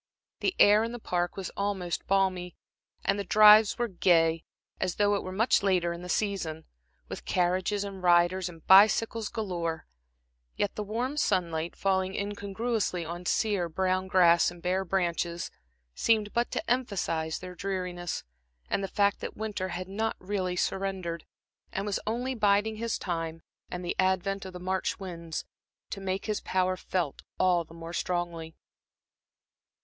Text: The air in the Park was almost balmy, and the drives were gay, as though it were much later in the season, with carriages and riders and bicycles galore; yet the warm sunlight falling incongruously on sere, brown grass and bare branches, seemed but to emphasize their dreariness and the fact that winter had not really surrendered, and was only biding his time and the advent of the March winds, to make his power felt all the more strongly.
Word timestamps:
The 0.39 0.55
air 0.57 0.83
in 0.83 0.93
the 0.93 0.97
Park 0.97 1.37
was 1.37 1.51
almost 1.51 2.07
balmy, 2.07 2.55
and 3.05 3.19
the 3.19 3.23
drives 3.23 3.77
were 3.77 3.87
gay, 3.87 4.43
as 4.79 4.95
though 4.95 5.13
it 5.13 5.21
were 5.21 5.31
much 5.31 5.61
later 5.61 5.93
in 5.93 6.01
the 6.01 6.09
season, 6.09 6.65
with 7.07 7.23
carriages 7.23 7.83
and 7.83 8.01
riders 8.01 8.49
and 8.49 8.65
bicycles 8.65 9.29
galore; 9.29 9.85
yet 10.55 10.73
the 10.73 10.81
warm 10.81 11.17
sunlight 11.17 11.75
falling 11.75 12.15
incongruously 12.15 13.05
on 13.05 13.27
sere, 13.27 13.69
brown 13.69 14.07
grass 14.07 14.49
and 14.49 14.63
bare 14.63 14.83
branches, 14.83 15.51
seemed 15.93 16.33
but 16.33 16.49
to 16.49 16.67
emphasize 16.67 17.37
their 17.37 17.53
dreariness 17.53 18.23
and 18.71 18.83
the 18.83 18.87
fact 18.87 19.19
that 19.19 19.37
winter 19.37 19.67
had 19.69 19.87
not 19.87 20.15
really 20.17 20.55
surrendered, 20.55 21.25
and 21.71 21.85
was 21.85 21.99
only 22.07 22.33
biding 22.33 22.77
his 22.77 22.97
time 22.97 23.43
and 23.69 23.85
the 23.85 23.95
advent 23.99 24.45
of 24.45 24.53
the 24.53 24.59
March 24.59 24.99
winds, 24.99 25.45
to 25.91 26.01
make 26.01 26.25
his 26.25 26.41
power 26.41 26.75
felt 26.75 27.21
all 27.37 27.63
the 27.63 27.75
more 27.75 27.93
strongly. 27.93 28.55